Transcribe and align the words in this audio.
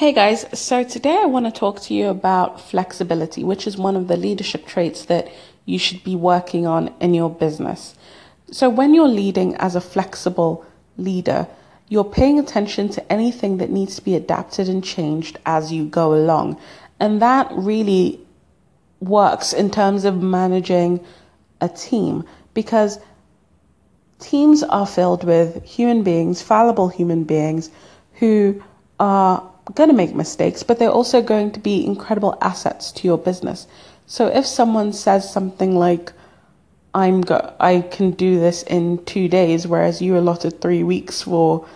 Hey 0.00 0.14
guys, 0.14 0.46
so 0.58 0.82
today 0.82 1.18
I 1.20 1.26
want 1.26 1.44
to 1.44 1.52
talk 1.52 1.78
to 1.82 1.92
you 1.92 2.08
about 2.08 2.58
flexibility, 2.58 3.44
which 3.44 3.66
is 3.66 3.76
one 3.76 3.96
of 3.96 4.08
the 4.08 4.16
leadership 4.16 4.64
traits 4.64 5.04
that 5.04 5.30
you 5.66 5.78
should 5.78 6.02
be 6.02 6.16
working 6.16 6.66
on 6.66 6.94
in 7.02 7.12
your 7.12 7.28
business. 7.28 7.94
So, 8.50 8.70
when 8.70 8.94
you're 8.94 9.06
leading 9.06 9.56
as 9.56 9.76
a 9.76 9.80
flexible 9.82 10.64
leader, 10.96 11.46
you're 11.90 12.10
paying 12.18 12.38
attention 12.38 12.88
to 12.92 13.12
anything 13.12 13.58
that 13.58 13.68
needs 13.68 13.96
to 13.96 14.02
be 14.02 14.14
adapted 14.14 14.70
and 14.70 14.82
changed 14.82 15.38
as 15.44 15.70
you 15.70 15.84
go 15.84 16.14
along. 16.14 16.58
And 16.98 17.20
that 17.20 17.52
really 17.52 18.20
works 19.00 19.52
in 19.52 19.70
terms 19.70 20.06
of 20.06 20.22
managing 20.22 21.04
a 21.60 21.68
team 21.68 22.24
because 22.54 23.00
teams 24.18 24.62
are 24.62 24.86
filled 24.86 25.24
with 25.24 25.62
human 25.62 26.02
beings, 26.02 26.40
fallible 26.40 26.88
human 26.88 27.24
beings 27.24 27.70
who 28.14 28.62
are 28.98 29.46
going 29.74 29.88
to 29.88 29.94
make 29.94 30.14
mistakes, 30.14 30.62
but 30.62 30.78
they're 30.78 30.90
also 30.90 31.22
going 31.22 31.50
to 31.52 31.60
be 31.60 31.84
incredible 31.84 32.36
assets 32.40 32.92
to 32.92 33.06
your 33.06 33.18
business. 33.18 33.66
So 34.06 34.26
if 34.26 34.46
someone 34.46 34.92
says 34.92 35.32
something 35.32 35.76
like, 35.76 36.12
I'm 36.94 37.20
go- 37.20 37.54
I 37.60 37.82
can 37.82 38.10
do 38.12 38.40
this 38.40 38.62
in 38.64 39.04
two 39.04 39.28
days, 39.28 39.66
whereas 39.66 40.02
you 40.02 40.18
allotted 40.18 40.60
three 40.60 40.82
weeks 40.82 41.22
for 41.22 41.66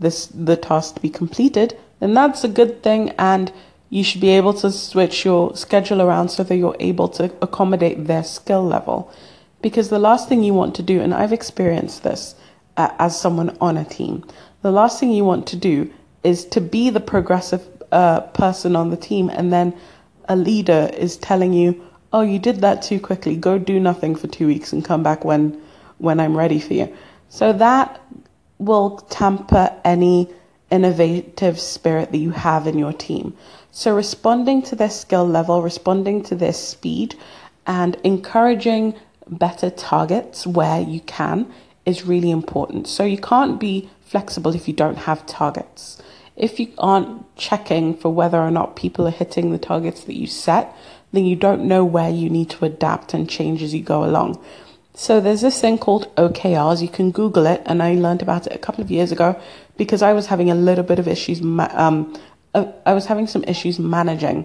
this 0.00 0.26
the 0.26 0.56
task 0.56 0.94
to 0.94 1.00
be 1.00 1.10
completed, 1.10 1.78
then 2.00 2.14
that's 2.14 2.44
a 2.44 2.48
good 2.48 2.82
thing, 2.82 3.10
and 3.18 3.52
you 3.90 4.02
should 4.02 4.22
be 4.22 4.30
able 4.30 4.54
to 4.54 4.72
switch 4.72 5.24
your 5.24 5.54
schedule 5.54 6.00
around 6.00 6.30
so 6.30 6.42
that 6.42 6.56
you're 6.56 6.76
able 6.80 7.08
to 7.08 7.24
accommodate 7.42 8.06
their 8.06 8.24
skill 8.24 8.64
level. 8.64 9.12
Because 9.60 9.90
the 9.90 9.98
last 9.98 10.28
thing 10.28 10.42
you 10.42 10.54
want 10.54 10.74
to 10.76 10.82
do, 10.82 11.00
and 11.00 11.12
I've 11.12 11.32
experienced 11.32 12.02
this 12.02 12.34
uh, 12.76 12.90
as 12.98 13.20
someone 13.20 13.56
on 13.60 13.76
a 13.76 13.84
team, 13.84 14.24
the 14.62 14.72
last 14.72 14.98
thing 14.98 15.10
you 15.10 15.24
want 15.24 15.46
to 15.48 15.56
do 15.56 15.92
is 16.24 16.44
to 16.46 16.60
be 16.60 16.90
the 16.90 17.00
progressive 17.00 17.66
uh, 17.90 18.20
person 18.20 18.76
on 18.76 18.90
the 18.90 18.96
team, 18.96 19.28
and 19.28 19.52
then 19.52 19.74
a 20.28 20.36
leader 20.36 20.90
is 20.96 21.16
telling 21.16 21.52
you, 21.52 21.80
"Oh, 22.12 22.22
you 22.22 22.38
did 22.38 22.60
that 22.60 22.82
too 22.82 23.00
quickly. 23.00 23.36
Go 23.36 23.58
do 23.58 23.78
nothing 23.80 24.14
for 24.14 24.28
two 24.28 24.46
weeks 24.46 24.72
and 24.72 24.84
come 24.84 25.02
back 25.02 25.24
when 25.24 25.60
when 25.98 26.20
I'm 26.20 26.36
ready 26.36 26.60
for 26.60 26.74
you." 26.74 26.94
So 27.28 27.52
that 27.52 28.00
will 28.58 28.98
tamper 29.10 29.74
any 29.84 30.28
innovative 30.70 31.60
spirit 31.60 32.12
that 32.12 32.18
you 32.18 32.30
have 32.30 32.66
in 32.66 32.78
your 32.78 32.92
team. 32.92 33.34
So 33.70 33.94
responding 33.94 34.62
to 34.62 34.76
their 34.76 34.90
skill 34.90 35.26
level, 35.26 35.62
responding 35.62 36.22
to 36.24 36.34
their 36.34 36.52
speed, 36.52 37.14
and 37.66 37.96
encouraging 38.04 38.94
better 39.28 39.70
targets 39.70 40.46
where 40.46 40.80
you 40.80 41.00
can 41.00 41.46
is 41.84 42.06
really 42.06 42.30
important. 42.30 42.86
So 42.86 43.04
you 43.04 43.18
can't 43.18 43.58
be 43.58 43.90
flexible 44.12 44.54
if 44.54 44.68
you 44.68 44.74
don't 44.74 44.98
have 45.08 45.26
targets 45.26 46.02
if 46.36 46.58
you 46.58 46.72
aren't 46.78 47.36
checking 47.36 47.94
for 47.96 48.08
whether 48.08 48.38
or 48.38 48.50
not 48.50 48.76
people 48.76 49.06
are 49.06 49.12
hitting 49.12 49.52
the 49.52 49.58
targets 49.58 50.04
that 50.04 50.16
you 50.16 50.26
set, 50.26 50.74
then 51.12 51.24
you 51.24 51.36
don't 51.36 51.64
know 51.64 51.84
where 51.84 52.10
you 52.10 52.30
need 52.30 52.48
to 52.50 52.64
adapt 52.64 53.12
and 53.12 53.28
change 53.28 53.62
as 53.62 53.74
you 53.74 53.82
go 53.82 54.04
along. 54.04 54.42
So 54.94 55.20
there's 55.20 55.42
this 55.42 55.60
thing 55.60 55.78
called 55.78 56.14
OKRs. 56.16 56.82
You 56.82 56.88
can 56.88 57.10
Google 57.10 57.46
it, 57.46 57.62
and 57.66 57.82
I 57.82 57.94
learned 57.94 58.22
about 58.22 58.46
it 58.46 58.54
a 58.54 58.58
couple 58.58 58.82
of 58.82 58.90
years 58.90 59.12
ago 59.12 59.40
because 59.76 60.02
I 60.02 60.12
was 60.12 60.26
having 60.26 60.50
a 60.50 60.54
little 60.54 60.84
bit 60.84 60.98
of 60.98 61.08
issues. 61.08 61.40
Um, 61.40 62.18
uh, 62.54 62.72
I 62.84 62.92
was 62.92 63.06
having 63.06 63.26
some 63.26 63.44
issues 63.44 63.78
managing 63.78 64.44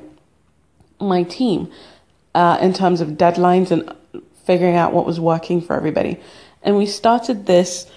my 1.00 1.24
team 1.24 1.72
uh, 2.34 2.58
in 2.62 2.74
terms 2.74 3.02
of 3.02 3.10
deadlines 3.10 3.72
and 3.72 3.94
figuring 4.46 4.76
out 4.76 4.94
what 4.94 5.06
was 5.06 5.20
working 5.20 5.62
for 5.62 5.76
everybody. 5.76 6.18
And 6.64 6.78
we 6.78 6.86
started 6.86 7.46
this 7.46 7.90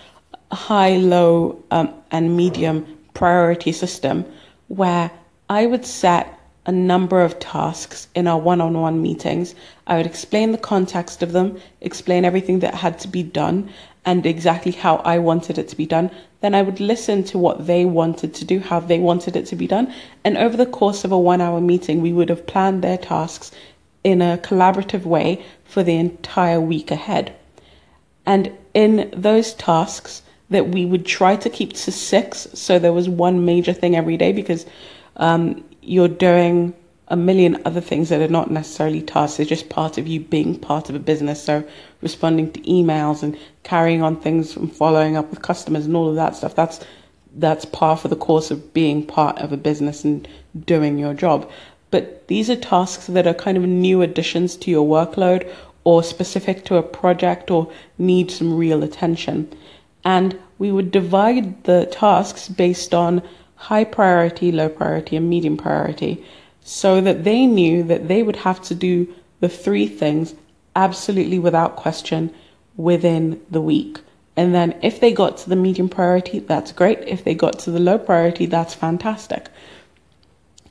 high, 0.52 0.96
low, 0.96 1.62
um, 1.70 1.92
and 2.10 2.36
medium 2.36 2.86
priority 3.14 3.72
system 3.72 4.24
where 4.68 5.10
I 5.48 5.66
would 5.66 5.84
set 5.84 6.38
a 6.66 6.72
number 6.72 7.22
of 7.22 7.38
tasks 7.38 8.08
in 8.14 8.26
our 8.26 8.38
one 8.38 8.60
on 8.60 8.78
one 8.80 9.02
meetings. 9.02 9.54
I 9.86 9.96
would 9.96 10.06
explain 10.06 10.52
the 10.52 10.58
context 10.58 11.22
of 11.22 11.32
them, 11.32 11.58
explain 11.80 12.24
everything 12.24 12.60
that 12.60 12.74
had 12.74 12.98
to 13.00 13.08
be 13.08 13.22
done, 13.22 13.70
and 14.04 14.24
exactly 14.24 14.72
how 14.72 14.96
I 14.96 15.18
wanted 15.18 15.58
it 15.58 15.68
to 15.68 15.76
be 15.76 15.86
done. 15.86 16.10
Then 16.40 16.54
I 16.54 16.62
would 16.62 16.80
listen 16.80 17.24
to 17.24 17.38
what 17.38 17.66
they 17.66 17.84
wanted 17.84 18.34
to 18.34 18.44
do, 18.44 18.60
how 18.60 18.80
they 18.80 18.98
wanted 18.98 19.36
it 19.36 19.46
to 19.46 19.56
be 19.56 19.66
done. 19.66 19.92
And 20.24 20.38
over 20.38 20.56
the 20.56 20.66
course 20.66 21.04
of 21.04 21.12
a 21.12 21.18
one 21.18 21.40
hour 21.40 21.60
meeting, 21.60 22.00
we 22.00 22.12
would 22.12 22.28
have 22.28 22.46
planned 22.46 22.82
their 22.82 22.98
tasks 22.98 23.50
in 24.04 24.22
a 24.22 24.38
collaborative 24.38 25.04
way 25.04 25.44
for 25.64 25.82
the 25.82 25.96
entire 25.96 26.60
week 26.60 26.90
ahead. 26.90 27.34
And 28.24 28.52
in 28.72 29.12
those 29.14 29.52
tasks, 29.54 30.22
that 30.50 30.68
we 30.68 30.84
would 30.84 31.06
try 31.06 31.36
to 31.36 31.48
keep 31.48 31.72
to 31.72 31.92
six. 31.92 32.48
So 32.54 32.78
there 32.78 32.92
was 32.92 33.08
one 33.08 33.44
major 33.44 33.72
thing 33.72 33.96
every 33.96 34.16
day 34.16 34.32
because 34.32 34.66
um, 35.16 35.64
you're 35.80 36.08
doing 36.08 36.74
a 37.08 37.16
million 37.16 37.60
other 37.64 37.80
things 37.80 38.08
that 38.08 38.20
are 38.20 38.28
not 38.28 38.50
necessarily 38.50 39.02
tasks. 39.02 39.36
They're 39.36 39.46
just 39.46 39.68
part 39.68 39.98
of 39.98 40.06
you 40.06 40.20
being 40.20 40.58
part 40.58 40.88
of 40.88 40.94
a 40.94 41.00
business. 41.00 41.42
So 41.42 41.64
responding 42.02 42.52
to 42.52 42.60
emails 42.60 43.22
and 43.22 43.36
carrying 43.64 44.02
on 44.02 44.20
things 44.20 44.56
and 44.56 44.74
following 44.74 45.16
up 45.16 45.30
with 45.30 45.42
customers 45.42 45.86
and 45.86 45.96
all 45.96 46.08
of 46.08 46.16
that 46.16 46.36
stuff. 46.36 46.54
That's 46.54 46.80
that's 47.36 47.64
par 47.64 47.96
for 47.96 48.08
the 48.08 48.16
course 48.16 48.50
of 48.50 48.74
being 48.74 49.06
part 49.06 49.38
of 49.38 49.52
a 49.52 49.56
business 49.56 50.04
and 50.04 50.26
doing 50.66 50.98
your 50.98 51.14
job. 51.14 51.48
But 51.92 52.26
these 52.26 52.50
are 52.50 52.56
tasks 52.56 53.06
that 53.06 53.26
are 53.26 53.34
kind 53.34 53.56
of 53.56 53.64
new 53.64 54.02
additions 54.02 54.56
to 54.58 54.70
your 54.70 54.86
workload 54.86 55.48
or 55.84 56.02
specific 56.02 56.64
to 56.64 56.76
a 56.76 56.82
project 56.82 57.50
or 57.50 57.72
need 57.98 58.30
some 58.30 58.56
real 58.56 58.82
attention 58.82 59.52
and 60.04 60.38
we 60.58 60.72
would 60.72 60.90
divide 60.90 61.64
the 61.64 61.86
tasks 61.86 62.48
based 62.48 62.94
on 62.94 63.22
high 63.56 63.84
priority, 63.84 64.50
low 64.52 64.68
priority, 64.68 65.16
and 65.16 65.28
medium 65.28 65.56
priority 65.56 66.24
so 66.62 67.00
that 67.00 67.24
they 67.24 67.46
knew 67.46 67.82
that 67.82 68.08
they 68.08 68.22
would 68.22 68.36
have 68.36 68.60
to 68.62 68.74
do 68.74 69.12
the 69.40 69.48
three 69.48 69.86
things 69.86 70.34
absolutely 70.76 71.38
without 71.38 71.76
question 71.76 72.32
within 72.76 73.40
the 73.50 73.60
week. 73.60 73.98
And 74.36 74.54
then 74.54 74.78
if 74.82 75.00
they 75.00 75.12
got 75.12 75.36
to 75.38 75.48
the 75.48 75.56
medium 75.56 75.88
priority, 75.88 76.38
that's 76.38 76.72
great. 76.72 77.00
If 77.00 77.24
they 77.24 77.34
got 77.34 77.58
to 77.60 77.70
the 77.70 77.80
low 77.80 77.98
priority, 77.98 78.46
that's 78.46 78.74
fantastic. 78.74 79.48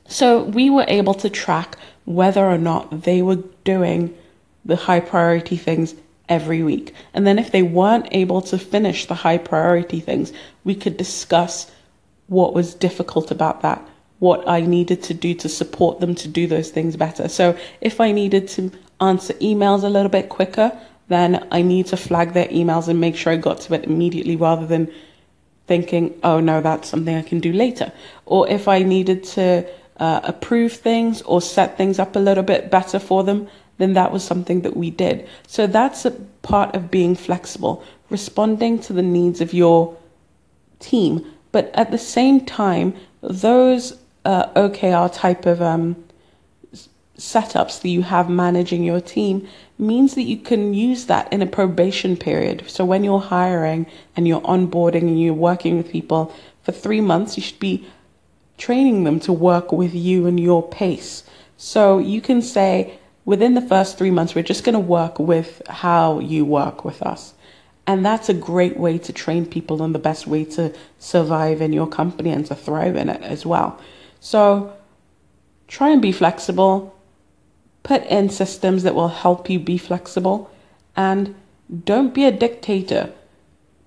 So 0.08 0.42
we 0.44 0.70
were 0.70 0.86
able 0.88 1.14
to 1.14 1.30
track 1.30 1.76
whether 2.04 2.44
or 2.44 2.58
not 2.58 3.02
they 3.02 3.22
were 3.22 3.44
doing 3.64 4.16
the 4.64 4.76
high 4.76 5.00
priority 5.00 5.56
things 5.56 5.94
every 6.30 6.62
week. 6.62 6.94
And 7.12 7.26
then 7.26 7.38
if 7.38 7.50
they 7.50 7.62
weren't 7.62 8.08
able 8.12 8.40
to 8.42 8.56
finish 8.56 9.04
the 9.04 9.14
high 9.16 9.36
priority 9.36 10.00
things, 10.00 10.32
we 10.64 10.74
could 10.74 10.96
discuss 10.96 11.70
what 12.28 12.54
was 12.54 12.72
difficult 12.72 13.30
about 13.30 13.60
that, 13.62 13.86
what 14.20 14.48
I 14.48 14.60
needed 14.60 15.02
to 15.04 15.14
do 15.14 15.34
to 15.34 15.48
support 15.48 16.00
them 16.00 16.14
to 16.14 16.28
do 16.28 16.46
those 16.46 16.70
things 16.70 16.96
better. 16.96 17.28
So 17.28 17.58
if 17.80 18.00
I 18.00 18.12
needed 18.12 18.48
to 18.50 18.70
answer 19.00 19.34
emails 19.34 19.82
a 19.82 19.88
little 19.88 20.08
bit 20.10 20.28
quicker, 20.28 20.78
then 21.08 21.48
I 21.50 21.62
need 21.62 21.86
to 21.86 21.96
flag 21.96 22.32
their 22.32 22.46
emails 22.46 22.86
and 22.86 23.00
make 23.00 23.16
sure 23.16 23.32
I 23.32 23.36
got 23.36 23.60
to 23.62 23.74
it 23.74 23.84
immediately 23.84 24.36
rather 24.36 24.64
than 24.64 24.92
thinking, 25.66 26.18
oh 26.22 26.38
no, 26.38 26.60
that's 26.60 26.88
something 26.88 27.16
I 27.16 27.22
can 27.22 27.40
do 27.40 27.52
later. 27.52 27.92
Or 28.26 28.48
if 28.48 28.68
I 28.68 28.84
needed 28.84 29.24
to 29.34 29.68
uh, 29.96 30.20
approve 30.22 30.72
things 30.72 31.22
or 31.22 31.42
set 31.42 31.76
things 31.76 31.98
up 31.98 32.14
a 32.14 32.20
little 32.20 32.44
bit 32.44 32.70
better 32.70 33.00
for 33.00 33.24
them, 33.24 33.48
then 33.80 33.94
that 33.94 34.12
was 34.12 34.22
something 34.22 34.60
that 34.62 34.76
we 34.76 34.90
did. 34.90 35.28
So 35.46 35.66
that's 35.66 36.04
a 36.04 36.12
part 36.42 36.74
of 36.74 36.90
being 36.90 37.14
flexible, 37.14 37.82
responding 38.10 38.78
to 38.80 38.92
the 38.92 39.02
needs 39.02 39.40
of 39.40 39.52
your 39.52 39.96
team. 40.78 41.26
But 41.52 41.70
at 41.74 41.90
the 41.90 41.98
same 41.98 42.44
time, 42.44 42.94
those 43.20 43.98
uh, 44.24 44.46
OKR 44.54 45.12
type 45.12 45.46
of 45.46 45.60
um, 45.62 45.96
setups 47.20 47.82
that 47.82 47.88
you 47.88 48.02
have 48.02 48.30
managing 48.30 48.82
your 48.82 49.00
team 49.00 49.46
means 49.78 50.14
that 50.14 50.22
you 50.22 50.36
can 50.36 50.74
use 50.74 51.06
that 51.06 51.32
in 51.32 51.42
a 51.42 51.46
probation 51.46 52.16
period. 52.16 52.64
So 52.66 52.84
when 52.84 53.04
you're 53.04 53.20
hiring 53.20 53.86
and 54.16 54.26
you're 54.26 54.40
onboarding 54.42 55.02
and 55.02 55.20
you're 55.20 55.34
working 55.34 55.76
with 55.76 55.90
people 55.90 56.34
for 56.62 56.72
three 56.72 57.00
months, 57.00 57.36
you 57.36 57.42
should 57.42 57.60
be 57.60 57.86
training 58.58 59.04
them 59.04 59.20
to 59.20 59.32
work 59.32 59.72
with 59.72 59.94
you 59.94 60.26
and 60.26 60.38
your 60.38 60.66
pace. 60.66 61.24
So 61.56 61.98
you 61.98 62.20
can 62.20 62.42
say, 62.42 62.98
within 63.24 63.54
the 63.54 63.62
first 63.62 63.98
three 63.98 64.10
months, 64.10 64.34
we're 64.34 64.42
just 64.42 64.64
going 64.64 64.74
to 64.74 64.80
work 64.80 65.18
with 65.18 65.62
how 65.68 66.18
you 66.20 66.44
work 66.44 66.84
with 66.84 67.02
us. 67.02 67.34
And 67.86 68.04
that's 68.04 68.28
a 68.28 68.34
great 68.34 68.76
way 68.76 68.98
to 68.98 69.12
train 69.12 69.46
people 69.46 69.82
and 69.82 69.94
the 69.94 69.98
best 69.98 70.26
way 70.26 70.44
to 70.44 70.72
survive 70.98 71.60
in 71.60 71.72
your 71.72 71.88
company 71.88 72.30
and 72.30 72.46
to 72.46 72.54
thrive 72.54 72.96
in 72.96 73.08
it 73.08 73.22
as 73.22 73.44
well. 73.44 73.80
So 74.20 74.76
try 75.66 75.90
and 75.90 76.02
be 76.02 76.12
flexible, 76.12 76.96
put 77.82 78.04
in 78.04 78.28
systems 78.28 78.82
that 78.82 78.94
will 78.94 79.08
help 79.08 79.50
you 79.50 79.58
be 79.58 79.78
flexible, 79.78 80.50
and 80.94 81.34
don't 81.84 82.14
be 82.14 82.26
a 82.26 82.32
dictator. 82.32 83.12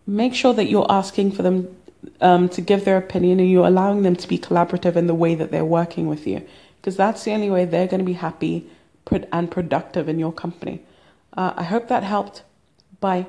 Make 0.05 0.33
sure 0.33 0.53
that 0.53 0.65
you're 0.65 0.91
asking 0.91 1.31
for 1.31 1.43
them 1.43 1.75
um, 2.19 2.49
to 2.49 2.61
give 2.61 2.83
their 2.83 2.97
opinion 2.97 3.39
and 3.39 3.49
you're 3.49 3.67
allowing 3.67 4.01
them 4.01 4.15
to 4.17 4.27
be 4.27 4.37
collaborative 4.37 4.95
in 4.95 5.07
the 5.07 5.13
way 5.13 5.35
that 5.35 5.51
they're 5.51 5.63
working 5.63 6.07
with 6.07 6.27
you, 6.27 6.45
because 6.81 6.97
that's 6.97 7.23
the 7.23 7.31
only 7.31 7.49
way 7.49 7.63
they're 7.63 7.87
going 7.87 7.99
to 7.99 8.05
be 8.05 8.13
happy 8.13 8.69
and 9.31 9.51
productive 9.51 10.09
in 10.09 10.19
your 10.19 10.31
company. 10.31 10.85
Uh, 11.35 11.53
I 11.55 11.63
hope 11.63 11.87
that 11.87 12.03
helped. 12.03 12.43
Bye. 12.99 13.27